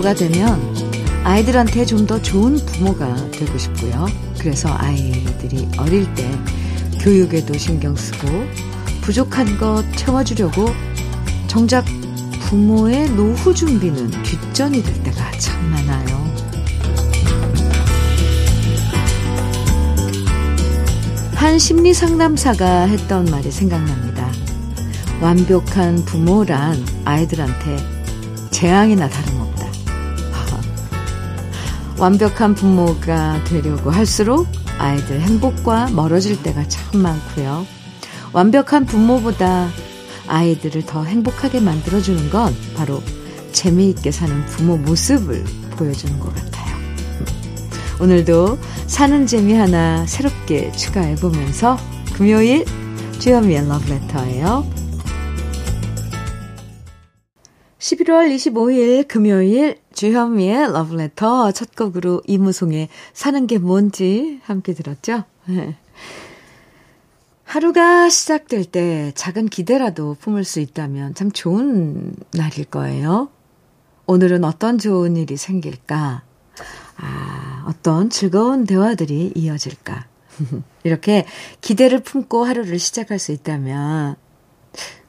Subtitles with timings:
[0.00, 0.58] 부모가 되면
[1.24, 4.06] 아이들한테 좀 더 좋은 부모가 되고 싶고요.
[4.38, 6.28] 그래서 아이들이 어릴 때
[7.00, 8.26] 교육에도 신경 쓰고
[9.02, 10.66] 부족한 것 채워주려고
[11.46, 11.84] 정작
[12.40, 16.30] 부모의 노후 준비는 뒷전이 될 때가 참 많아요.
[21.34, 24.30] 한 심리 상담사가 했던 말이 생각납니다.
[25.20, 27.76] 완벽한 부모란 아이들한테
[28.50, 29.29] 재앙이나 다름없다.
[32.00, 34.46] 완벽한 부모가 되려고 할수록
[34.78, 37.66] 아이들 행복과 멀어질 때가 참 많고요.
[38.32, 39.68] 완벽한 부모보다
[40.26, 43.02] 아이들을 더 행복하게 만들어주는 건 바로
[43.52, 46.74] 재미있게 사는 부모 모습을 보여주는 것 같아요.
[48.00, 51.76] 오늘도 사는 재미 하나 새롭게 추가해보면서
[52.14, 52.64] 금요일
[53.18, 54.66] 주현미의 러브레터예요.
[57.78, 65.24] 11월 25일 금요일 주현미의 러브레터 첫 곡으로 이무송의 사는 게 뭔지 함께 들었죠?
[67.44, 73.28] 하루가 시작될 때 작은 기대라도 품을 수 있다면 참 좋은 날일 거예요.
[74.06, 76.22] 오늘은 어떤 좋은 일이 생길까?
[76.96, 80.06] 아, 어떤 즐거운 대화들이 이어질까?
[80.82, 81.26] 이렇게
[81.60, 84.16] 기대를 품고 하루를 시작할 수 있다면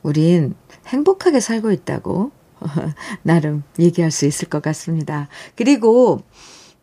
[0.04, 0.54] 우린
[0.88, 2.41] 행복하게 살고 있다고
[3.24, 5.28] 나름 얘기할 수 있을 것 같습니다.
[5.56, 6.22] 그리고,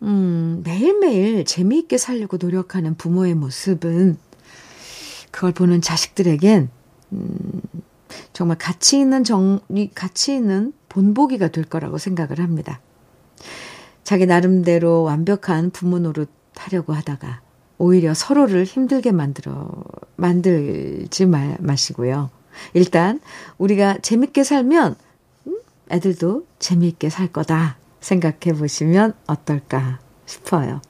[0.03, 4.17] 음, 매일매일 재미있게 살려고 노력하는 부모의 모습은
[5.31, 6.71] 그걸 보는 자식들에겐,
[7.13, 7.61] 음,
[8.33, 9.61] 정말 가치 있는 정,
[9.95, 12.81] 가치 있는 본보기가 될 거라고 생각을 합니다.
[14.05, 17.43] 자기 나름대로 완벽한 부모 노릇 하려고 하다가
[17.77, 19.69] 오히려 서로를 힘들게 만들어,
[20.17, 22.31] 만들지 마, 마시고요.
[22.75, 23.21] 일단,
[23.59, 24.97] 우리가 재밌게 살면
[25.91, 30.81] 애들도 재미있게 살 거다 생각해 보시면 어떨까 싶어요.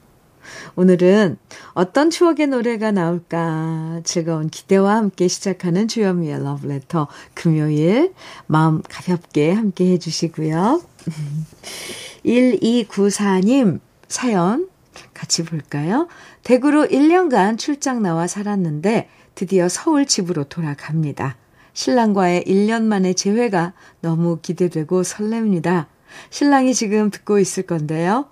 [0.77, 1.37] 오늘은
[1.75, 8.15] 어떤 추억의 노래가 나올까 즐거운 기대와 함께 시작하는 주현미의 러브레터 금요일
[8.47, 10.83] 마음 가볍게 함께 해주시고요.
[12.25, 14.69] 1294님 사연
[15.15, 16.09] 같이 볼까요?
[16.43, 21.37] 대구로 1년간 출장 나와 살았는데 드디어 서울 집으로 돌아갑니다.
[21.79, 25.87] 신랑과의 1년 만의 재회가 너무 기대되고 설렙니다.
[26.29, 28.27] 신랑이 지금 듣고 있을 건데요.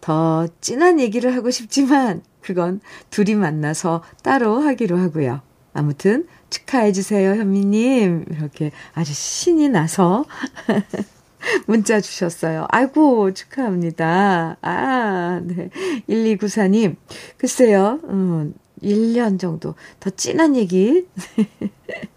[0.00, 2.80] 더 진한 얘기를 하고 싶지만 그건
[3.10, 5.40] 둘이 만나서 따로 하기로 하고요.
[5.72, 8.26] 아무튼 축하해주세요, 현미님.
[8.30, 10.24] 이렇게 아주 신이 나서
[11.66, 12.66] 문자 주셨어요.
[12.68, 14.58] 아이고, 축하합니다.
[14.62, 15.70] 아, 네.
[16.08, 16.94] 1294님.
[17.36, 21.08] 글쎄요, 음, 1년 정도 더 진한 얘기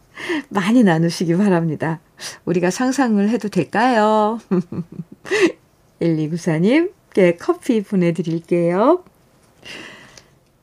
[0.50, 2.00] 많이 나누시기 바랍니다.
[2.46, 4.40] 우리가 상상을 해도 될까요?
[6.02, 9.04] 1294님께 커피 보내드릴게요.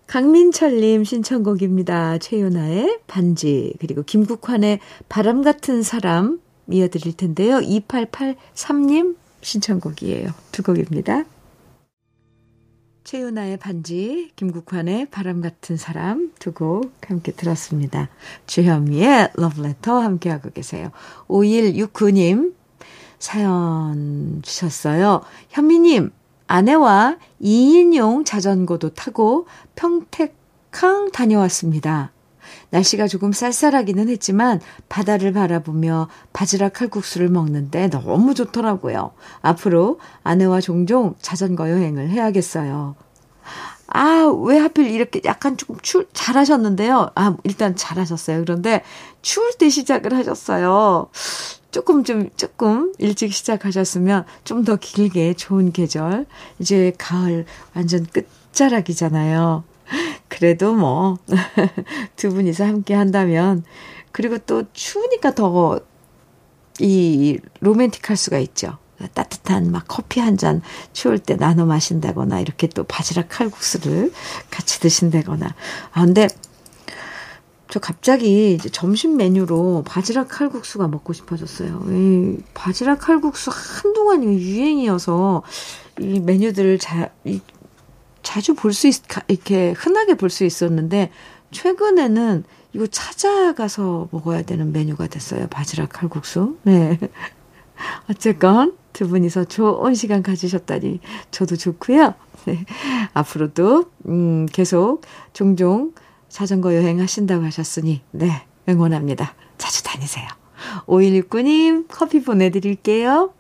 [0.07, 2.19] 강민철님 신청곡입니다.
[2.19, 4.79] 최윤아의 반지, 그리고 김국환의
[5.09, 6.39] 바람 같은 사람
[6.71, 7.61] 이어드릴 텐데요.
[7.61, 10.29] 2883님 신청곡이에요.
[10.53, 11.25] 두 곡입니다.
[13.05, 18.09] 최윤아의 반지, 김국환의 바람 같은 사람 두 곡 함께 들었습니다.
[18.47, 20.91] 주현미의 러브레터 함께하고 계세요.
[21.29, 22.55] 5169님
[23.19, 25.23] 사연 주셨어요.
[25.49, 26.11] 현미님,
[26.47, 32.13] 아내와 2인용 자전거도 타고 평택항 다녀왔습니다.
[32.73, 39.13] 날씨가 조금 쌀쌀하기는 했지만 바다를 바라보며 바지락 칼국수를 먹는데 너무 좋더라고요.
[39.43, 42.97] 앞으로 아내와 종종 자전거 여행을 해야겠어요.
[43.89, 47.11] 아, 왜 하필 이렇게 약간 조금 추, 잘하셨는데요.
[47.15, 48.41] 아, 일단 잘하셨어요.
[48.41, 48.83] 그런데
[49.21, 51.09] 추울 때 시작을 하셨어요.
[51.71, 56.25] 조금 좀, 조금 일찍 시작하셨으면 좀 더 길게 좋은 계절.
[56.59, 57.45] 이제 가을
[57.75, 59.65] 완전 끝자락이잖아요.
[60.33, 61.19] 그래도 뭐,
[62.17, 63.65] 두 분이서 함께 한다면,
[64.13, 65.79] 그리고 또 추우니까 더,
[66.81, 68.79] 이, 로맨틱할 수가 있죠.
[69.13, 70.63] 따뜻한 막 커피 한 잔
[70.95, 74.11] 추울 때 나눠 마신다거나, 이렇게 또 바지락 칼국수를
[74.51, 75.55] 같이 드신다거나.
[75.93, 76.29] 아, 근데,
[77.69, 81.85] 저 갑자기 이제 점심 메뉴로 바지락 칼국수가 먹고 싶어졌어요.
[81.89, 85.43] 이 바지락 칼국수 한동안 유행이어서
[86.01, 87.41] 이 메뉴들을 잘, 이
[88.23, 91.11] 자주 볼수 있, 이렇게 흔하게 볼 수 있었는데,
[91.51, 95.47] 최근에는 이거 찾아가서 먹어야 되는 메뉴가 됐어요.
[95.49, 96.57] 바지락 칼국수.
[96.63, 96.99] 네.
[98.09, 102.15] 어쨌건 두 분이서 좋은 시간 가지셨다니 저도 좋고요.
[102.47, 102.65] 네.
[103.13, 105.03] 앞으로도 음 계속
[105.33, 105.93] 종종
[106.29, 109.35] 자전거 여행 하신다고 하셨으니 네, 응원합니다.
[109.59, 110.27] 자주 다니세요.
[110.87, 113.35] 5169님 커피 보내 드릴게요.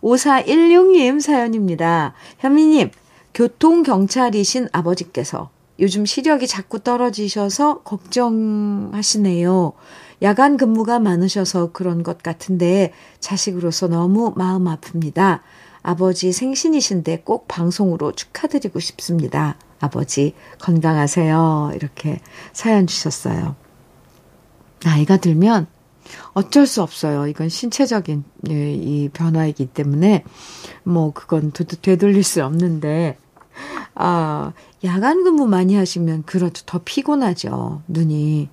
[0.00, 2.14] 5416님 사연입니다.
[2.38, 2.90] 현미님,
[3.34, 9.72] 교통경찰이신 아버지께서 요즘 시력이 자꾸 떨어지셔서 걱정하시네요.
[10.22, 15.40] 야간 근무가 많으셔서 그런 것 같은데 자식으로서 너무 마음 아픕니다.
[15.82, 19.56] 아버지 생신이신데 꼭 방송으로 축하드리고 싶습니다.
[19.78, 21.72] 아버지 건강하세요.
[21.74, 22.20] 이렇게
[22.52, 23.56] 사연 주셨어요.
[24.84, 25.66] 나이가 들면
[26.32, 27.26] 어쩔 수 없어요.
[27.26, 30.24] 이건 신체적인 예, 이 변화이기 때문에
[30.84, 33.18] 뭐 그건 되돌릴 수 없는데
[33.94, 34.52] 아
[34.84, 36.64] 야간 근무 많이 하시면 그렇죠.
[36.66, 37.82] 더 피곤하죠.
[37.88, 38.48] 눈이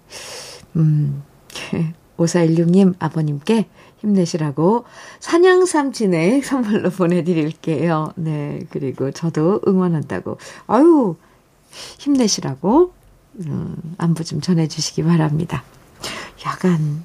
[0.76, 1.24] 음
[2.18, 3.68] 5416님 아버님께
[4.00, 4.86] 힘내시라고
[5.20, 8.14] 산양삼 진액 선물로 보내드릴게요.
[8.16, 8.60] 네.
[8.70, 10.38] 그리고 저도 응원한다고.
[10.68, 11.16] 아유,
[12.00, 12.94] 힘내시라고,
[13.46, 15.64] 음, 안부 좀 전해주시기 바랍니다.
[16.46, 17.04] 야간,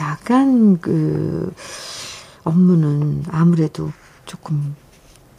[0.00, 1.52] 야간 그,
[2.44, 3.90] 업무는 아무래도
[4.26, 4.74] 조금,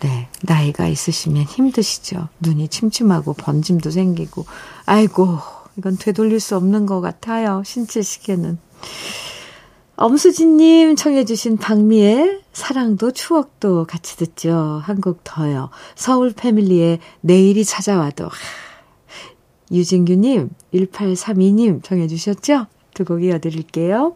[0.01, 2.29] 네, 나이가 있으시면 힘드시죠.
[2.39, 4.45] 눈이 침침하고 번짐도 생기고,
[4.85, 5.39] 아이고,
[5.77, 7.63] 이건 되돌릴 수 없는 것 같아요.
[7.65, 8.57] 신체 시계는.
[9.95, 14.81] 엄수진님 청해주신 박미의 사랑도 추억도 같이 듣죠.
[14.83, 15.69] 한곡 더요.
[15.95, 18.29] 서울 패밀리의 내일이 찾아와도.
[19.71, 22.67] 유진규님, 1832님 청해주셨죠?
[22.93, 24.15] 두 곡 이어드릴게요.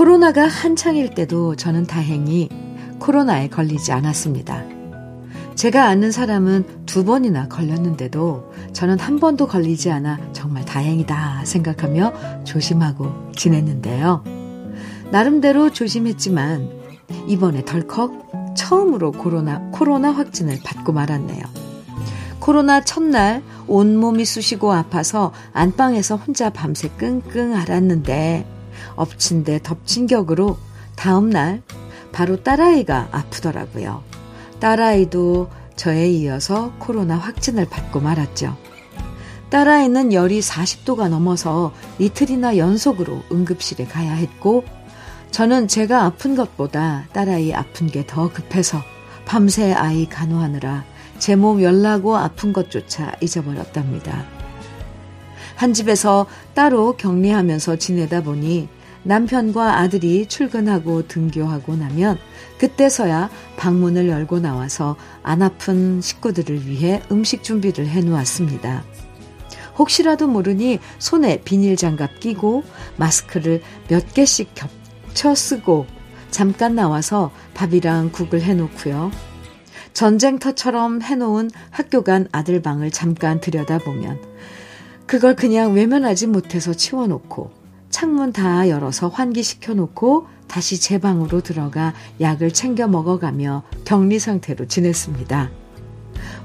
[0.00, 2.48] 코로나가 한창일 때도 저는 다행히
[3.00, 4.64] 코로나에 걸리지 않았습니다.
[5.56, 13.32] 제가 아는 사람은 두 번이나 걸렸는데도 저는 한 번도 걸리지 않아 정말 다행이다 생각하며 조심하고
[13.36, 14.24] 지냈는데요.
[15.10, 16.70] 나름대로 조심했지만
[17.26, 21.42] 이번에 덜컥 처음으로 코로나, 코로나 확진을 받고 말았네요.
[22.38, 28.59] 코로나 첫날 온몸이 쑤시고 아파서 안방에서 혼자 밤새 끙끙 앓았는데
[28.96, 30.56] 엎친 데 덮친 격으로
[30.96, 31.62] 다음날
[32.12, 34.02] 바로 딸아이가 아프더라고요.
[34.60, 38.56] 딸아이도 저에 이어서 코로나 확진을 받고 말았죠.
[39.48, 44.64] 딸아이는 열이 40도가 넘어서 이틀이나 연속으로 응급실에 가야 했고,
[45.30, 48.82] 저는 제가 아픈 것보다 딸아이 아픈 게 더 급해서
[49.24, 50.84] 밤새 아이 간호하느라
[51.18, 54.39] 제 몸 열나고 아픈 것조차 잊어버렸답니다.
[55.60, 56.24] 한 집에서
[56.54, 58.66] 따로 격리하면서 지내다 보니
[59.02, 62.16] 남편과 아들이 출근하고 등교하고 나면
[62.56, 68.82] 그때서야 방문을 열고 나와서 안 아픈 식구들을 위해 음식 준비를 해 놓았습니다.
[69.76, 72.64] 혹시라도 모르니 손에 비닐 장갑 끼고
[72.96, 75.84] 마스크를 몇 개씩 겹쳐 쓰고
[76.30, 79.10] 잠깐 나와서 밥이랑 국을 해 놓고요.
[79.92, 84.29] 전쟁터처럼 해놓은 학교 간 아들 방을 잠깐 들여다보면
[85.10, 87.50] 그걸 그냥 외면하지 못해서 치워놓고
[87.90, 95.50] 창문 다 열어서 환기시켜 놓고 다시 제 방으로 들어가 약을 챙겨 먹어가며 격리 상태로 지냈습니다.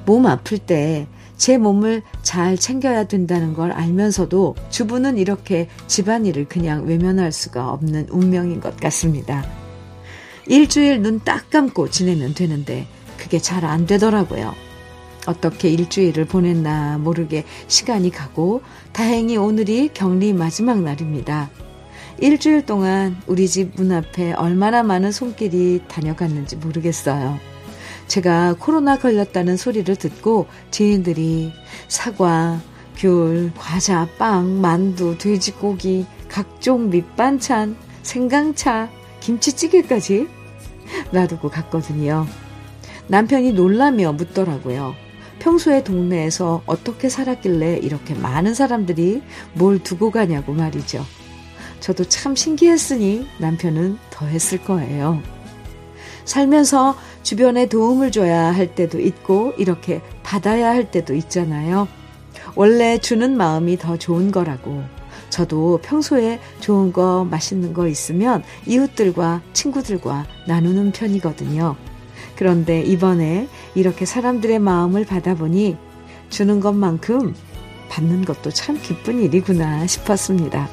[0.08, 1.06] 몸 아플 때
[1.38, 8.62] 제 몸을 잘 챙겨야 된다는 걸 알면서도 주부는 이렇게 집안일을 그냥 외면할 수가 없는 운명인
[8.62, 9.46] 것 같습니다.
[10.48, 14.65] 일주일 눈 딱 감고 지내면 되는데 그게 잘 안 되더라고요.
[15.26, 21.50] 어떻게 일주일을 보냈나 모르게 시간이 가고 다행히 오늘이 격리 마지막 날입니다.
[22.20, 27.38] 일주일 동안 우리 집 문 앞에 얼마나 많은 손길이 다녀갔는지 모르겠어요.
[28.08, 31.52] 제가 코로나 걸렸다는 소리를 듣고 지인들이
[31.88, 32.62] 사과,
[32.96, 38.90] 귤, 과자, 빵, 만두, 돼지고기, 각종 밑반찬, 생강차,
[39.20, 40.28] 김치찌개까지
[41.12, 42.28] 놔두고 갔거든요.
[43.08, 44.96] 남편이 놀라며 묻더라고요.
[45.46, 49.22] 평소에 동네에서 어떻게 살았길래 이렇게 많은 사람들이
[49.54, 51.06] 뭘 두고 가냐고 말이죠.
[51.80, 55.22] 저도 참 신기했으니 남편은 더 했을 거예요.
[56.24, 61.88] 살면서 주변에 도움을 줘야 할 때도 있고 이렇게 받아야 할 때도 있잖아요.
[62.56, 64.84] 원래 주는 마음이 더 좋은 거라고.
[65.30, 71.76] 저도 평소에 좋은 거, 맛있는 거 있으면 이웃들과 친구들과 나누는 편이거든요.
[72.36, 75.78] 그런데 이번에 이렇게 사람들의 마음을 받아보니
[76.30, 77.34] 주는 것만큼
[77.90, 80.68] 받는 것도 참 기쁜 일이구나 싶었습니다.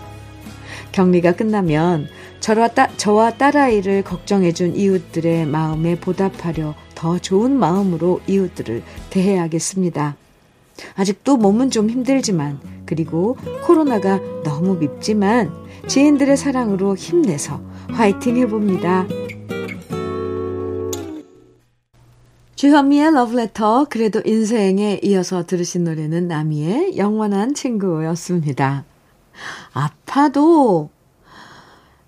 [0.93, 2.09] 격리가 끝나면
[2.41, 10.17] 저와, 따, 저와 딸아이를 걱정해준 이웃들의 마음에 보답하려 더 좋은 마음으로 이웃들을 대해야겠습니다.
[10.97, 15.53] 아직도 몸은 좀 힘들지만, 그리고 코로나가 너무 밉지만,
[15.87, 19.07] 지인들의 사랑으로 힘내서 화이팅 해봅니다.
[22.63, 28.85] 주현미의 러브레터, 그래도 인생에 이어서 들으신 노래는 나미의 영원한 친구였습니다.
[29.73, 30.89] 아파도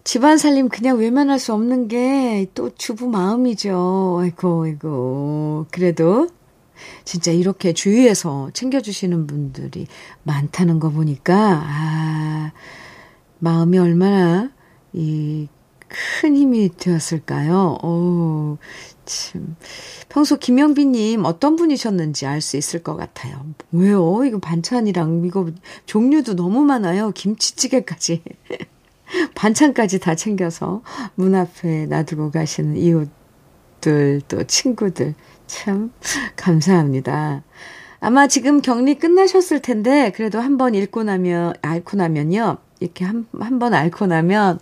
[0.05, 4.19] 집안 살림 그냥 외면할 수 없는 게 또 주부 마음이죠.
[4.21, 5.67] 아이고, 아이고.
[5.73, 6.29] 그래도
[7.03, 9.89] 진짜 이렇게 주위에서 챙겨주시는 분들이
[10.23, 12.53] 많다는 거 보니까, 아,
[13.41, 14.53] 마음이 얼마나
[14.93, 15.49] 이
[16.21, 17.79] 큰 힘이 되었을까요?
[17.83, 18.59] 오,
[19.05, 19.57] 참.
[20.09, 23.45] 평소 김영빈님 어떤 분이셨는지 알 수 있을 것 같아요.
[23.73, 24.25] 왜요?
[24.25, 25.47] 이거 반찬이랑 이거
[25.87, 27.13] 종류도 너무 많아요.
[27.13, 28.23] 김치찌개까지.
[29.37, 30.83] 반찬까지 다 챙겨서
[31.15, 35.15] 문 앞에 놔두고 가시는 이웃들, 또 친구들.
[35.47, 35.93] 참
[36.37, 37.43] 감사합니다.
[38.01, 42.59] 아마 지금 격리 끝나셨을 텐데, 그래도 한번 읽고 나면, 앓고 나면요.
[42.81, 44.59] 이렇게 한, 한 번 앓고 나면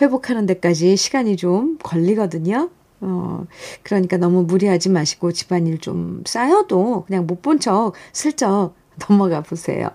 [0.00, 2.70] 회복하는 데까지 시간이 좀 걸리거든요.
[3.02, 3.46] 어,
[3.82, 8.74] 그러니까 너무 무리하지 마시고 집안일 좀 쌓여도 그냥 못 본 척 슬쩍
[9.08, 9.90] 넘어가 보세요.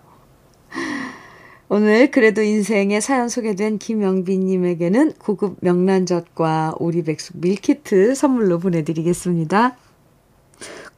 [1.67, 9.75] 오늘 그래도 인생의 사연 소개된 김영빈님에게는 고급 명란젓과 오리백숙 밀키트 선물로 보내드리겠습니다.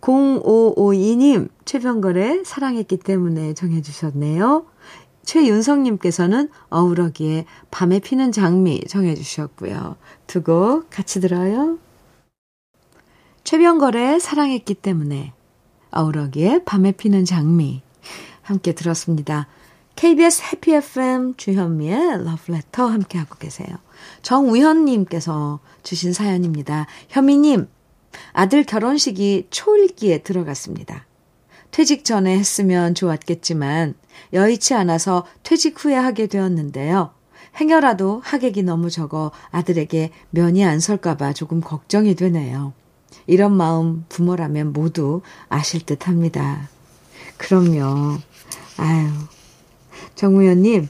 [0.01, 4.65] 0552님, 최병걸의 사랑했기 때문에 정해주셨네요.
[5.27, 9.97] 최윤성님께서는 어우러기에 밤에 피는 장미 정해 주셨고요.
[10.25, 11.77] 두 곡 같이 들어요.
[13.43, 15.33] 최병걸의 사랑했기 때문에
[15.91, 17.81] 어우러기에 밤에 피는 장미
[18.41, 19.47] 함께 들었습니다.
[19.97, 23.67] KBS 해피 FM 주현미의 러브레터 함께하고 계세요.
[24.21, 26.87] 정우현님께서 주신 사연입니다.
[27.09, 27.67] 현미님,
[28.31, 31.06] 아들 결혼식이 초일기에 들어갔습니다.
[31.77, 33.93] 퇴직 전에 했으면 좋았겠지만
[34.33, 37.11] 여의치 않아서 퇴직 후에 하게 되었는데요.
[37.61, 42.73] 행여라도 하객이 너무 적어 아들에게 면이 안 설까봐 조금 걱정이 되네요.
[43.27, 46.67] 이런 마음 부모라면 모두 아실 듯 합니다.
[47.37, 48.17] 그럼요.
[48.77, 49.09] 아유,
[50.15, 50.87] 정우현님,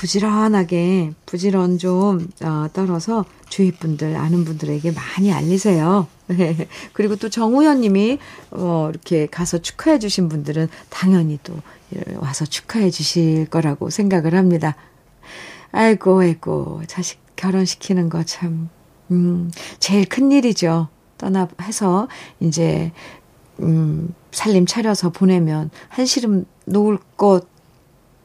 [0.00, 6.06] 부지런하게, 부지런 좀, 어, 떨어서 주위 분들, 아는 분들에게 많이 알리세요.
[6.94, 8.18] 그리고 또 정우현 님이,
[8.50, 11.54] 어, 이렇게 가서 축하해 주신 분들은 당연히 또
[12.16, 14.74] 와서 축하해 주실 거라고 생각을 합니다.
[15.70, 18.70] 아이고, 아이고, 자식 결혼시키는 거 참,
[19.10, 20.88] 음, 제일 큰 일이죠.
[21.18, 22.08] 떠나, 해서,
[22.40, 22.90] 이제,
[23.60, 27.49] 음, 살림 차려서 보내면 한시름 놓을 것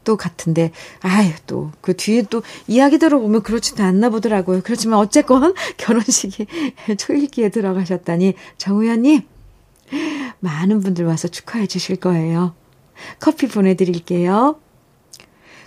[0.06, 0.72] 또 같은데,
[1.02, 4.62] 아유, 또, 그 뒤에 또 이야기 들어보면 그렇지도 않나 보더라고요.
[4.64, 6.48] 그렇지만 어쨌건 결혼식이
[6.98, 9.24] 초일기에 들어가셨다니, 정우현님,
[10.40, 12.54] 많은 분들 와서 축하해 주실 거예요.
[13.20, 14.58] 커피 보내드릴게요.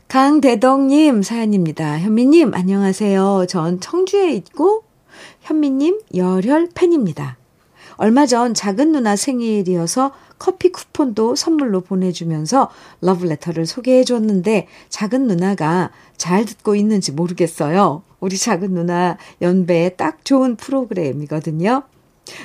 [0.09, 1.99] 강대덕님 사연입니다.
[1.99, 3.45] 현미님, 안녕하세요.
[3.47, 4.85] 전 청주에 있고,
[5.43, 7.37] 현미님 열혈 팬입니다.
[7.97, 16.45] 얼마 전 작은 누나 생일이어서 커피 쿠폰도 선물로 보내주면서 러브레터를 소개해 줬는데 작은 누나가 잘
[16.45, 18.03] 듣고 있는지 모르겠어요.
[18.21, 21.83] 우리 작은 누나 연배에 딱 좋은 프로그램이거든요.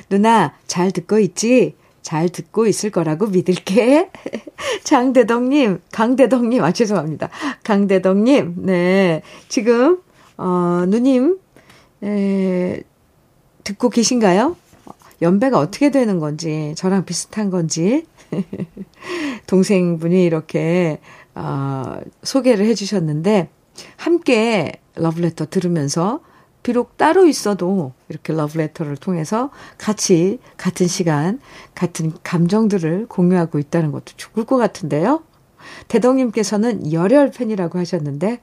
[0.08, 1.74] 누나 잘 듣고 있지?
[2.02, 4.10] 잘 듣고 있을 거라고 믿을게.
[4.84, 7.30] 장대덕님, 강대덕님, 아, 죄송합니다.
[7.64, 9.22] 강대덕님, 네.
[9.48, 10.00] 지금,
[10.36, 11.38] 어, 누님,
[12.02, 12.82] 에,
[13.64, 14.56] 듣고 계신가요?
[15.24, 18.06] 연배가 어떻게 되는 건지, 저랑 비슷한 건지,
[19.48, 21.00] 동생분이 이렇게,
[21.34, 23.48] 어, 소개를 해 주셨는데,
[23.96, 26.20] 함께 러브레터 들으면서,
[26.62, 31.40] 비록 따로 있어도 이렇게 러브레터를 통해서 같이 같은 시간,
[31.74, 35.22] 같은 감정들을 공유하고 있다는 것도 좋을 것 같은데요.
[35.88, 38.40] 대덕님께서는 열혈 팬이라고 하셨는데,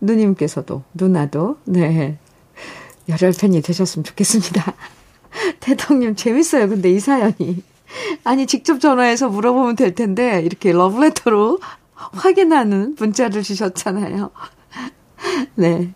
[0.00, 2.18] 누님께서도, 누나도, 네.
[3.08, 4.74] 열혈 팬이 되셨으면 좋겠습니다.
[5.60, 6.68] 대덕님 재밌어요.
[6.68, 7.62] 근데 이 사연이.
[8.24, 11.58] 아니, 직접 전화해서 물어보면 될 텐데, 이렇게 러브레터로
[11.94, 14.30] 확인하는 문자를 주셨잖아요.
[15.56, 15.92] 네.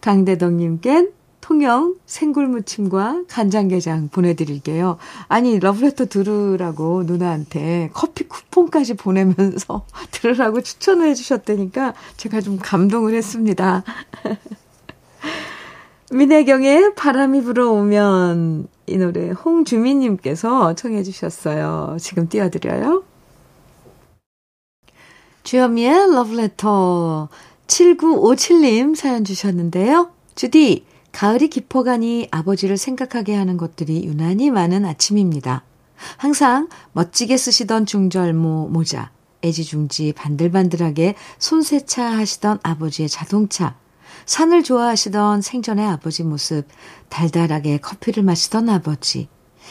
[0.00, 4.96] 강대덕님껜 통영 생굴무침과 간장게장 보내드릴게요.
[5.28, 13.84] 아니, 러브레터 들으라고 누나한테 커피 쿠폰까지 보내면서 들으라고 추천을 해주셨다니까 제가 좀 감동을 했습니다.
[16.14, 21.96] 민혜경의 바람이 불어오면 이 노래 홍주민님께서 청해 주셨어요.
[21.98, 23.02] 지금 띄워드려요.
[25.42, 27.28] 주현미의 러브레터
[27.66, 30.12] 7957님 사연 주셨는데요.
[30.36, 35.64] 주디, 가을이 깊어가니 아버지를 생각하게 하는 것들이 유난히 많은 아침입니다.
[36.16, 39.10] 항상 멋지게 쓰시던 중절모 모자,
[39.44, 43.74] 애지중지 반들반들하게 손세차 하시던 아버지의 자동차,
[44.26, 46.66] 산을 좋아하시던 생전의 아버지 모습,
[47.08, 49.28] 달달하게 커피를 마시던 아버지.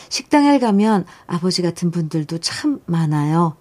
[0.10, 3.56] 식당에 가면 아버지 같은 분들도 참 많아요.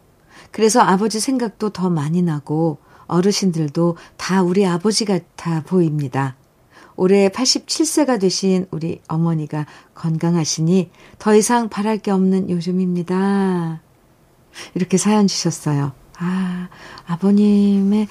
[0.51, 6.37] 그래서 아버지 생각도 더 많이 나고 어르신들도 다 우리 아버지 같아 보입니다.
[6.97, 13.81] 올해 87세가 되신 우리 어머니가 건강하시니 더 이상 바랄 게 없는 요즘입니다.
[14.75, 15.93] 이렇게 사연 주셨어요.
[16.23, 16.69] 아,
[17.07, 18.09] 아버님의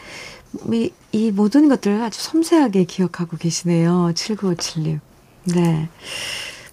[0.73, 4.11] 이, 이 모든 것들을 아주 섬세하게 기억하고 계시네요.
[4.13, 4.99] 7957님.
[5.55, 5.89] 네.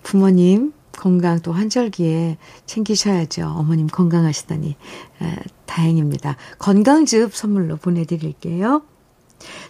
[0.03, 3.55] 부모님 건강 또 한절기에 챙기셔야죠.
[3.57, 4.71] 어머님 건강하시다니
[5.23, 6.37] 에, 다행입니다.
[6.59, 8.83] 건강즙 선물로 보내드릴게요.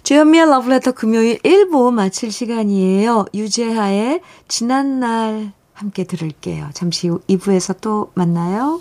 [0.03, 3.27] 주현미의 러브레터 금요일 1부 마칠 시간이에요.
[3.35, 6.71] 유재하의 지난날 함께 들을게요.
[6.73, 8.81] 잠시 후 2부에서 또 만나요.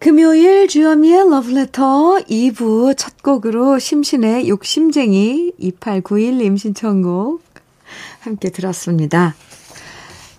[0.00, 7.42] 금요일 주현미의 러브레터 2부 첫 곡으로 심신의 욕심쟁이 2891님 신청곡
[8.20, 9.34] 함께 들었습니다.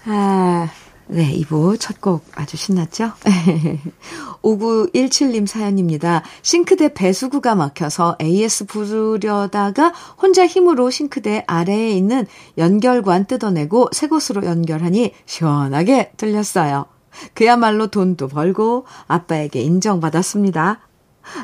[0.06, 0.68] 아,
[1.06, 3.12] 네, 2부 첫 곡 아주 신났죠?
[4.42, 6.24] 5917님 사연입니다.
[6.42, 12.26] 싱크대 배수구가 막혀서 AS 부르려다가 혼자 힘으로 싱크대 아래에 있는
[12.58, 16.86] 연결관 뜯어내고 새 곳으로 연결하니 시원하게 들렸어요.
[17.34, 20.80] 그야말로 돈도 벌고 아빠에게 인정받았습니다.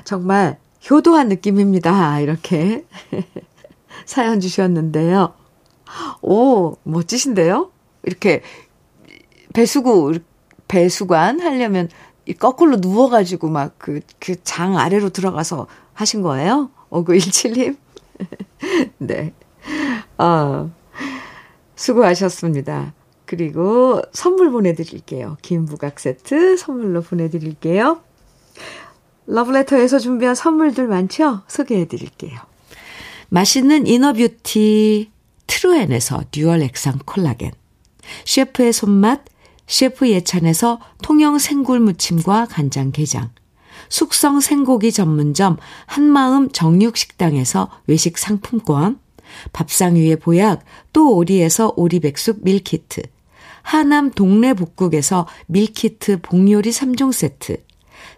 [0.03, 2.19] 정말 효도한 느낌입니다.
[2.19, 2.85] 이렇게
[4.05, 5.33] 사연 주셨는데요.
[6.21, 7.71] 오, 멋지신데요?
[8.03, 8.41] 이렇게
[9.53, 10.19] 배수구,
[10.67, 11.89] 배수관 하려면
[12.39, 16.69] 거꾸로 누워가지고 막 그, 그 장 아래로 들어가서 하신 거예요?
[16.89, 17.77] 5917님?
[18.99, 19.33] 네.
[20.17, 20.69] 어,
[21.75, 22.93] 수고하셨습니다.
[23.27, 25.37] 그리고 선물 보내드릴게요.
[25.43, 28.01] 김부각 세트 선물로 보내드릴게요.
[29.27, 31.41] 러브레터에서 준비한 선물들 많죠?
[31.47, 32.39] 소개해드릴게요.
[33.29, 35.11] 맛있는 inner beauty
[35.45, 37.51] 트루엔에서 듀얼 액상 콜라겐
[38.25, 39.25] 셰프의 손맛
[39.67, 43.31] 셰프 예찬에서 통영 생굴 무침과 간장 게장
[43.89, 48.99] 숙성 생고기 전문점 한마음 정육식당에서 외식 상품권
[49.51, 50.63] 밥상 위의 보약
[50.93, 53.01] 또 오리에서 오리백숙 밀키트
[53.67, 57.57] 하남 동네 복국에서 밀키트 복요리 3종 세트,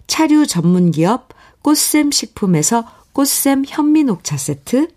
[0.06, 1.30] 차류 전문 기업
[1.64, 4.90] 꽃샘 식품에서 꽃샘 현미 녹차 세트,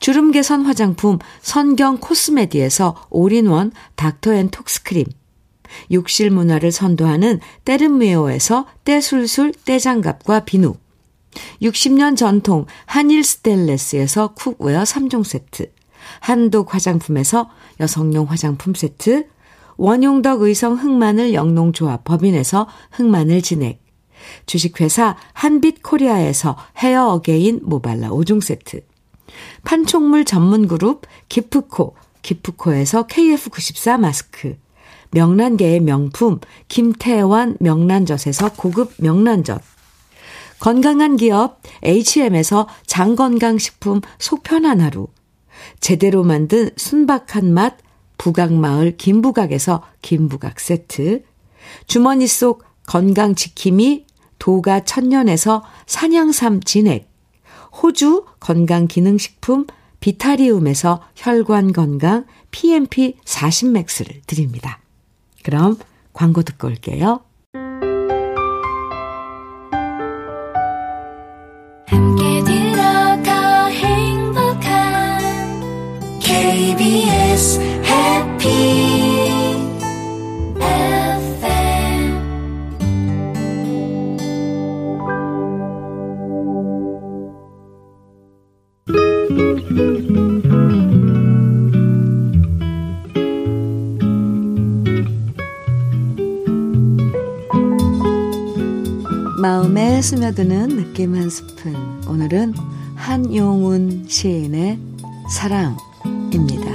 [0.00, 5.04] 주름 개선 화장품 선경 코스메디에서 올인원 닥터앤톡스 크림,
[5.92, 10.74] 욕실 문화를 선도하는 때르메스에서 때술술 때장갑과 비누,
[11.62, 15.70] 60년 전통 한일 스텐레스에서 cookware 3종 세트,
[16.18, 19.28] 한독 화장품에서 여성용 화장품 세트,
[19.78, 23.80] 원용덕 의성 흑마늘 영농조합 법인에서 흑마늘 진액,
[24.44, 28.80] 주식회사 한빛코리아에서 헤어 어게인 모발라 5종 세트,
[29.64, 34.56] 판촉물 전문그룹 기프코, 기프코에서 KF94 마스크,
[35.12, 39.62] 명란계의 명품 김태환 명란젓에서 고급 명란젓,
[40.58, 45.06] 건강한 기업 HM에서 장건강식품 속편한 하루,
[45.78, 47.76] 제대로 만든 순박한 맛
[48.18, 51.22] 부각마을 김부각에서 김부각 세트,
[51.86, 54.06] 주머니 속 건강지킴이
[54.38, 57.10] 도가 천년에서 산양삼 진액,
[57.82, 59.66] 호주 건강기능식품
[60.00, 64.80] 비타리움에서 혈관건강 PMP 40맥스를 드립니다.
[65.42, 65.76] 그럼
[66.12, 67.20] 광고 듣고 올게요.
[101.28, 101.74] 한 스푼.
[102.08, 102.54] 오늘은
[102.94, 104.78] 한용운 시인의
[105.30, 106.70] 사랑입니다.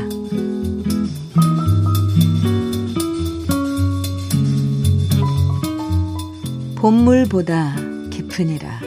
[6.76, 7.76] 봄물보다
[8.12, 8.80] 깊으니라.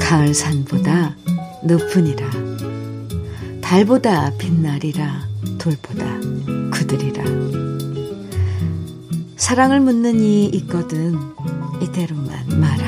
[0.00, 1.16] 가을산보다
[1.64, 2.30] 높으니라.
[3.60, 5.28] 달보다 빛나리라.
[5.58, 6.18] 돌보다
[6.70, 7.24] 그들이라.
[9.36, 11.18] 사랑을 묻는 이 있거든
[11.82, 12.79] 이대로만 말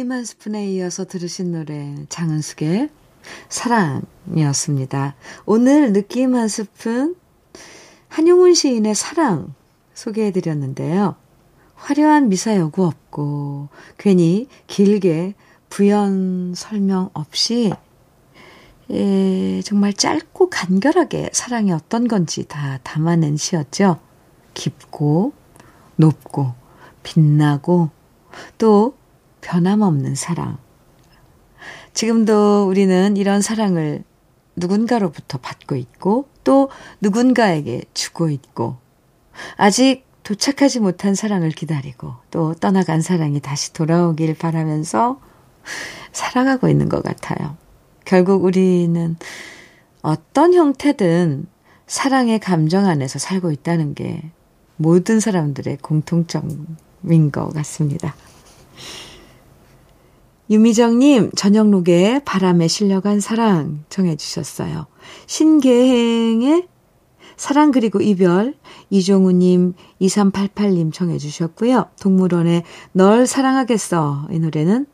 [0.00, 2.88] 느낌 한 스푼에 이어서 들으신 노래 장은숙의
[3.50, 5.14] 사랑이었습니다.
[5.44, 7.16] 오늘 느낌 한 스푼
[8.08, 9.52] 한용운 시인의 사랑
[9.92, 11.16] 소개해드렸는데요.
[11.74, 15.34] 화려한 미사 여구 없고 괜히 길게
[15.68, 17.70] 부연 설명 없이
[18.90, 23.98] 예, 정말 짧고 간결하게 사랑이 어떤 건지 다 담아낸 시였죠.
[24.54, 25.34] 깊고
[25.96, 26.54] 높고
[27.02, 27.90] 빛나고
[28.56, 28.94] 또
[29.40, 30.58] 변함없는 사랑.
[31.92, 34.04] 지금도 우리는 이런 사랑을
[34.56, 38.76] 누군가로부터 받고 있고 또 누군가에게 주고 있고
[39.56, 45.20] 아직 도착하지 못한 사랑을 기다리고 또 떠나간 사랑이 다시 돌아오길 바라면서
[46.12, 47.56] 살아가고 있는 것 같아요.
[48.04, 49.16] 결국 우리는
[50.02, 51.46] 어떤 형태든
[51.86, 54.30] 사랑의 감정 안에서 살고 있다는 게
[54.76, 58.14] 모든 사람들의 공통점인 것 같습니다.
[60.50, 64.86] 유미정님, 저녁록에 바람에 실려간 사랑 정해주셨어요.
[65.26, 66.66] 신계행의
[67.36, 68.54] 사랑 그리고 이별,
[68.90, 71.86] 이종우님, 2388님 청해주셨고요.
[72.00, 74.26] 동물원의 널 사랑하겠어.
[74.30, 74.86] 이 노래는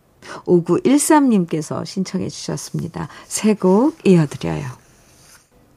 [0.45, 3.09] 5913님께서 신청해 주셨습니다.
[3.27, 4.65] 세 곡 이어드려요.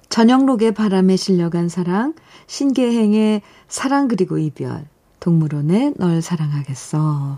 [0.09, 2.13] 저녁록의 바람에 실려간 사랑,
[2.47, 4.85] 신계행의 사랑 그리고 이별,
[5.21, 7.37] 동물원의 널 사랑하겠어.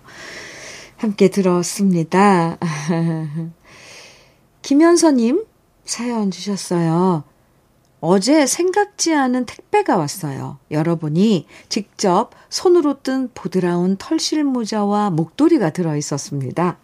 [1.01, 2.59] 함께 들었습니다.
[4.61, 5.45] 김현서님
[5.83, 7.23] 사연 주셨어요.
[8.01, 10.59] 어제 생각지 않은 택배가 왔어요.
[10.69, 16.77] 열어보니 직접 손으로 뜬 보드라운 털실 모자와 목도리가 들어 있었습니다.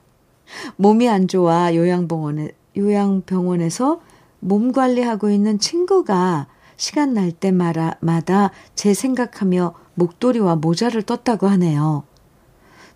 [0.78, 4.02] 몸이 안 좋아 요양병원에, 요양병원에서
[4.40, 12.07] 몸 관리하고 있는 친구가 시간 날 때마다 제 생각하며 목도리와 모자를 떴다고 하네요.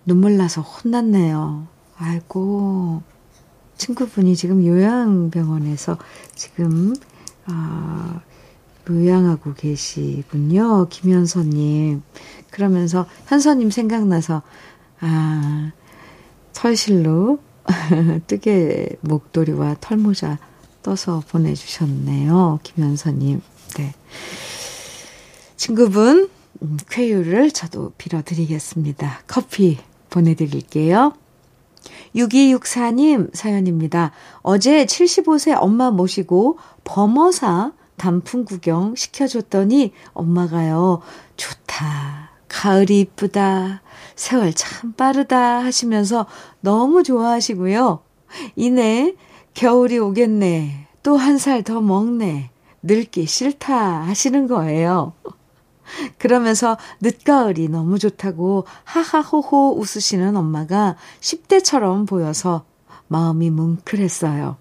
[0.05, 1.67] 눈물 나서 혼났네요.
[1.97, 3.01] 아이고,
[3.77, 5.97] 친구분이 지금 요양병원에서
[6.35, 6.93] 지금
[7.45, 8.21] 아,
[8.89, 10.87] 요양하고 계시군요.
[10.89, 12.01] 김현서님.
[12.49, 14.41] 그러면서 현서님 생각나서,
[14.99, 15.71] 아,
[16.53, 17.39] 털실로
[18.27, 20.39] 뜨개 목도리와 털모자
[20.83, 22.59] 떠서 보내주셨네요.
[22.63, 23.41] 김현서님.
[23.77, 23.93] 네.
[25.55, 26.29] 친구분,
[26.63, 29.21] 음, 쾌유를 저도 빌어드리겠습니다.
[29.27, 29.77] 커피
[30.11, 31.13] 보내드릴게요.
[32.15, 34.11] 6264님 사연입니다.
[34.43, 41.01] 어제 75세 엄마 모시고 범어사 단풍 구경 시켜줬더니 엄마가요,
[41.37, 42.31] 좋다.
[42.47, 43.81] 가을이 이쁘다.
[44.15, 46.25] 세월 참 빠르다 하시면서
[46.59, 48.03] 너무 좋아하시고요.
[48.55, 49.15] 이내
[49.53, 50.87] 겨울이 오겠네.
[51.03, 52.51] 또 한 살 더 먹네.
[52.83, 55.13] 늙기 싫다 하시는 거예요.
[56.17, 62.65] 그러면서 늦가을이 너무 좋다고 하하호호 웃으시는 엄마가 10대처럼 보여서
[63.07, 64.57] 마음이 뭉클했어요.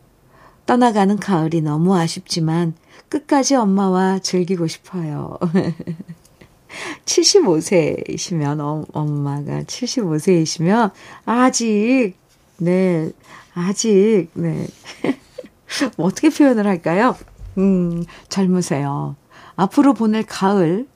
[0.67, 2.75] 떠나가는 가을이 너무 아쉽지만
[3.09, 5.39] 끝까지 엄마와 즐기고 싶어요.
[7.05, 10.93] 75세이시면, 어, 엄마가 75세이시면,
[11.25, 12.15] 아직,
[12.59, 13.11] 네,
[13.55, 14.67] 아직, 네.
[15.97, 17.17] 어떻게 표현을 할까요?
[17.59, 19.17] 음, 젊으세요.
[19.57, 20.87] 앞으로 보낼 가을,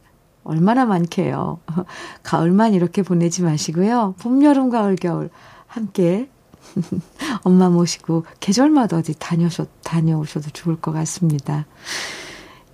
[0.44, 1.58] 얼마나 많게요.
[2.22, 4.14] 가을만 이렇게 보내지 마시고요.
[4.18, 5.30] 봄, 여름, 가을, 겨울
[5.66, 6.28] 함께
[7.42, 11.66] 엄마 모시고 계절마다 어디 다녀오셔, 다녀오셔도 좋을 것 같습니다.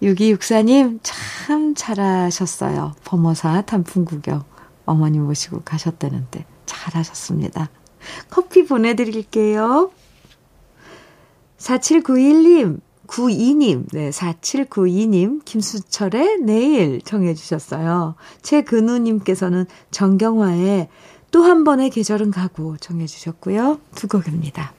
[0.02, 2.94] 6264님 참 잘하셨어요.
[3.04, 4.44] 범어사 단풍 구경
[4.86, 7.68] 어머니 모시고 가셨다는데 잘하셨습니다.
[8.30, 9.90] 커피 보내드릴게요.
[11.58, 18.14] 4791님 92님, 네, 4792님, 김수철의 내일 정해주셨어요.
[18.42, 20.88] 최근우님께서는 정경화의
[21.32, 23.80] 또 한 번의 계절은 가고 정해주셨고요.
[23.94, 24.72] 두 곡입니다.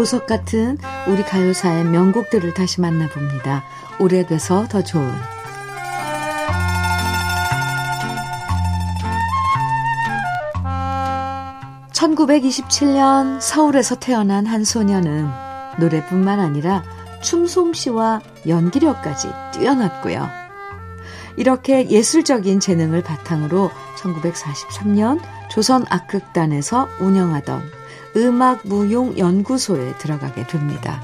[0.00, 3.64] 보석 같은 우리 가요사의 명곡들을 다시 만나봅니다.
[3.98, 5.12] 오래돼서 더 좋은
[11.92, 15.28] 1927년 서울에서 태어난 한 소녀는
[15.78, 16.82] 노래뿐만 아니라
[17.20, 20.26] 춤 솜씨와 연기력까지 뛰어났고요.
[21.36, 27.79] 이렇게 예술적인 재능을 바탕으로 1943년 조선악극단에서 운영하던
[28.16, 31.00] 음악무용연구소에 들어가게 됩니다.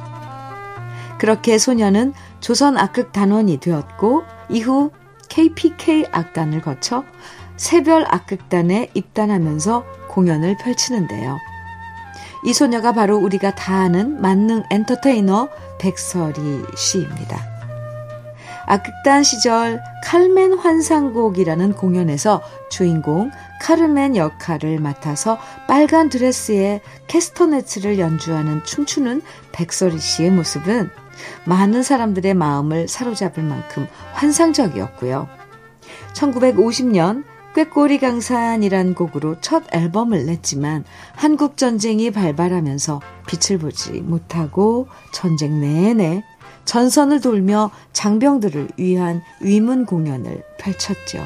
[1.18, 4.90] 그렇게 소녀는 조선 악극 단원이 되었고 이후
[5.28, 7.04] KPK 악단을 거쳐
[7.56, 11.38] 새별 악극단에 입단하면서 공연을 펼치는데요.
[12.44, 17.55] 이 소녀가 바로 우리가 다 아는 만능 엔터테이너 백설이 씨입니다.
[18.66, 23.30] 악극단 시절 칼멘 환상곡이라는 공연에서 주인공
[23.62, 30.90] 카르멘 역할을 맡아서 빨간 드레스에 캐스터네츠를 연주하는 춤추는 백설이 씨의 모습은
[31.46, 35.28] 많은 사람들의 마음을 사로잡을 만큼 환상적이었고요.
[36.14, 37.24] 1950년
[37.54, 46.22] 꾀꼬리 강산이란 곡으로 첫 앨범을 냈지만 한국 전쟁이 발발하면서 빛을 보지 못하고 전쟁 내내
[46.66, 51.24] 전선을 돌며 장병들을 위한 위문 공연을 펼쳤죠.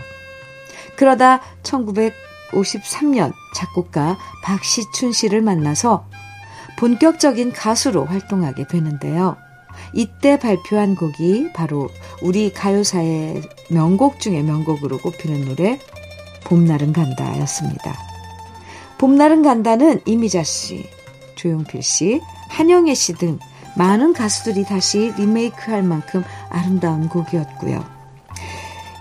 [0.96, 6.06] 그러다 1953년 작곡가 박시춘 씨를 만나서
[6.78, 9.36] 본격적인 가수로 활동하게 되는데요.
[9.94, 11.88] 이때 발표한 곡이 바로
[12.22, 15.80] 우리 가요사의 명곡 중의 명곡으로 꼽히는 노래
[16.44, 17.96] 봄날은 간다였습니다.
[18.98, 20.86] 봄날은 간다는 이미자 씨,
[21.36, 23.38] 조용필 씨, 한영애 씨 등
[23.76, 27.84] 많은 가수들이 다시 리메이크할 만큼 아름다운 곡이었고요.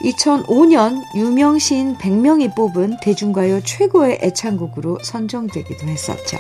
[0.02, 6.38] 2005년 유명 시인 100명이 뽑은 대중가요 최고의 애창곡으로 선정되기도 했었죠.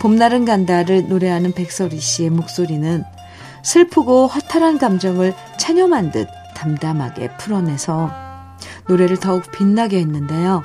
[0.00, 3.02] 봄날은 간다를 노래하는 백설희 씨의 목소리는
[3.62, 8.10] 슬프고 허탈한 감정을 체념한 듯 담담하게 풀어내서
[8.88, 10.62] 노래를 더욱 빛나게 했는데요.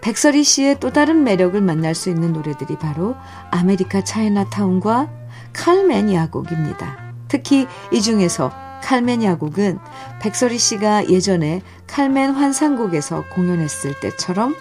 [0.00, 3.16] 백설희 씨의 또 다른 매력을 만날 수 있는 노래들이 바로
[3.50, 5.08] 아메리카 차이나타운과
[5.56, 6.98] 칼멘 야곡입니다.
[7.28, 9.78] 특히 이 중에서 칼멘 야곡은
[10.20, 14.54] 백설희 씨가 예전에 칼멘 환상곡에서 공연했을 때처럼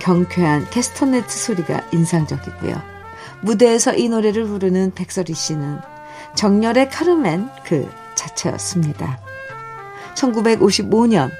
[0.00, 2.80] 경쾌한 캐스터네트 소리가 인상적이고요.
[3.40, 5.80] 무대에서 이 노래를 부르는 백설희 씨는
[6.36, 9.20] 정열의 카르멘 그 자체였습니다.
[10.14, 11.30] 1955년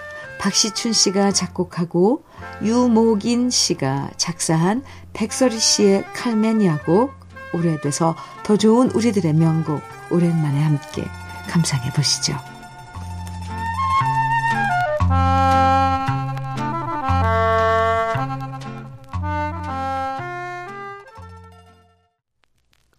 [0.41, 2.25] 박시춘 씨가 작곡하고
[2.63, 7.22] 유목인 씨가 작사한 백설희 씨의 칼멘 야곡
[7.53, 11.05] 오래돼서 더 좋은 우리들의 명곡 오랜만에 함께
[11.49, 12.35] 감상해 보시죠.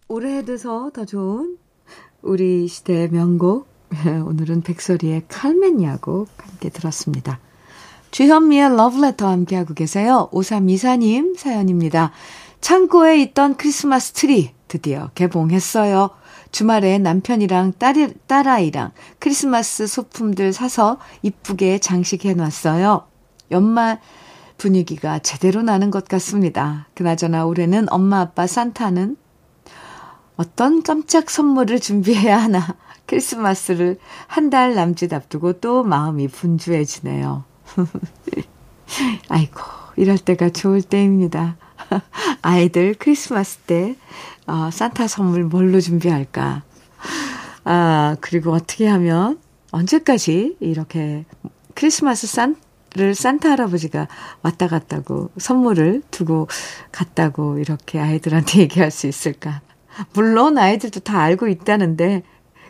[0.08, 1.58] 오래돼서 더 좋은
[2.22, 3.66] 우리 시대의 명곡
[4.26, 7.40] 오늘은 백설이의 칼멘 야곡 함께 들었습니다.
[8.10, 10.28] 주현미의 러브레터 함께하고 계세요.
[10.32, 12.12] 5324님 사연입니다.
[12.64, 16.08] 창고에 있던 크리스마스 트리 드디어 개봉했어요.
[16.50, 23.06] 주말에 남편이랑 딸이, 딸아이랑 크리스마스 소품들 사서 이쁘게 장식해 놨어요.
[23.50, 24.00] 연말
[24.56, 26.88] 분위기가 제대로 나는 것 같습니다.
[26.94, 29.18] 그나저나 올해는 엄마 아빠 산타는
[30.36, 37.44] 어떤 깜짝 선물을 준비해야 하나 크리스마스를 한 달 남짓 앞두고 또 마음이 분주해지네요.
[39.28, 39.60] 아이고,
[39.96, 41.58] 이럴 때가 좋을 때입니다.
[42.42, 43.96] 아이들 크리스마스 때,
[44.46, 46.62] 어, 산타 선물 뭘로 준비할까?
[47.64, 49.38] 아, 그리고 어떻게 하면,
[49.70, 51.24] 언제까지 이렇게
[51.74, 54.06] 크리스마스 산를 산타 할아버지가
[54.42, 56.46] 왔다 갔다고 선물을 두고
[56.92, 59.62] 갔다고 이렇게 아이들한테 얘기할 수 있을까?
[60.12, 62.22] 물론 아이들도 다 알고 있다는데,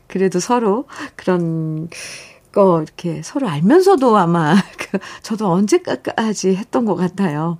[0.06, 1.88] 그래도 서로 그런
[2.52, 7.58] 거 이렇게 서로 알면서도 아마 그 저도 언제까지 했던 것 같아요.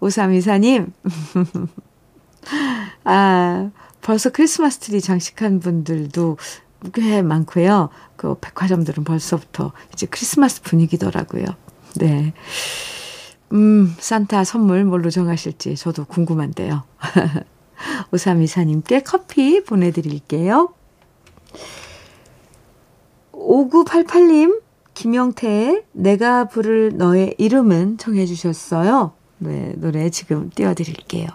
[0.00, 0.92] 오삼이사님.
[3.04, 3.70] 아,
[4.02, 6.36] 벌써 크리스마스 트리 장식한 분들도
[6.92, 7.90] 꽤 많고요.
[8.16, 11.44] 그 백화점들은 벌써부터 이제 크리스마스 분위기더라고요.
[11.96, 12.34] 네.
[13.52, 16.82] 음, 산타 선물 뭘로 정하실지 저도 궁금한데요.
[18.12, 20.72] 오삼이사님께 커피 보내드릴게요.
[23.32, 24.60] 5988님,
[24.94, 29.12] 김영태의 내가 부를 너의 이름은 정해주셨어요.
[29.38, 31.28] 네, 노래 지금 띄워드릴게요.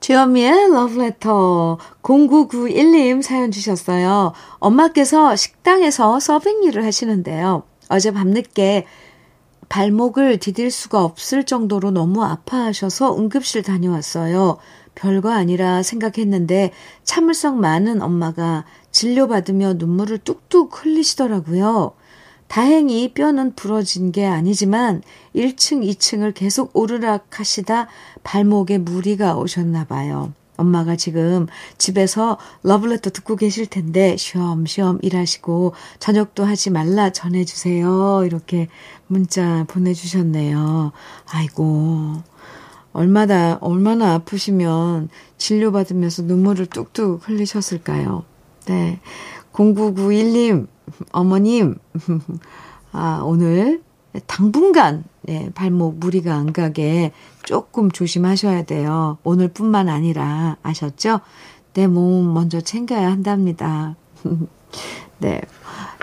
[0.00, 4.32] 주현미의 러브레터 0991님 사연 주셨어요.
[4.58, 7.64] 엄마께서 식당에서 서빙 일을 하시는데요.
[7.88, 8.86] 어제 밤늦게
[9.68, 14.58] 발목을 디딜 수가 없을 정도로 너무 아파하셔서 응급실 다녀왔어요.
[14.94, 21.92] 별거 아니라 생각했는데 참을성 많은 엄마가 진료받으며 눈물을 뚝뚝 흘리시더라고요.
[22.48, 25.02] 다행히 뼈는 부러진 게 아니지만
[25.34, 27.88] 1층, 2층을 계속 오르락 하시다
[28.22, 30.32] 발목에 무리가 오셨나 봐요.
[30.56, 31.46] 엄마가 지금
[31.78, 38.22] 집에서 러블레터 듣고 계실 텐데 쉬엄쉬엄 일하시고 저녁도 하지 말라 전해주세요.
[38.24, 38.68] 이렇게
[39.06, 40.92] 문자 보내주셨네요.
[41.26, 42.22] 아이고.
[42.92, 48.24] 얼마나, 얼마나 아프시면 진료받으면서 눈물을 뚝뚝 흘리셨을까요?
[48.64, 49.00] 네.
[49.52, 50.66] 0991님,
[51.12, 51.76] 어머님,
[52.92, 53.82] 아, 오늘
[54.26, 57.12] 당분간 예, 발목 무리가 안 가게
[57.44, 59.18] 조금 조심하셔야 돼요.
[59.24, 61.20] 오늘뿐만 아니라 아셨죠?
[61.74, 63.96] 내 몸 먼저 챙겨야 한답니다.
[65.18, 65.40] 네.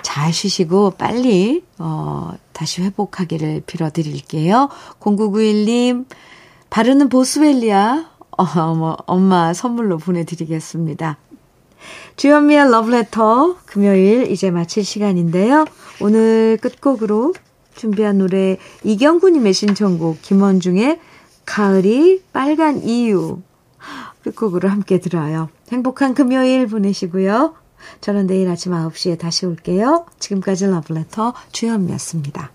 [0.04, 4.70] 잘 쉬시고 빨리 어 다시 회복하기를 빌어 드릴게요.
[5.00, 6.06] 0991님
[6.70, 11.18] 바르는 보스웰리아 어, 엄마 선물로 보내 드리겠습니다.
[12.16, 15.66] 주현미의 러브레터 금요일 이제 마칠 시간인데요.
[16.02, 17.34] 오늘 끝곡으로
[17.76, 21.00] 준비한 노래 이경구님의 신청곡 김원중의
[21.46, 23.42] 가을이 빨간 이유
[24.24, 25.50] 끝곡으로 함께 들어요.
[25.72, 27.56] 행복한 금요일 보내시고요.
[28.00, 30.06] 저는 내일 아침 9시에 다시 올게요.
[30.20, 32.53] 지금까지 러브레터 주현미였습니다.